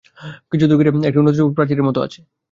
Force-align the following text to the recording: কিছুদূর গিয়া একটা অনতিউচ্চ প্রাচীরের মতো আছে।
কিছুদূর 0.51 0.77
গিয়া 0.77 1.07
একটা 1.07 1.19
অনতিউচ্চ 1.21 1.55
প্রাচীরের 1.57 1.87
মতো 1.87 1.99
আছে। 2.01 2.19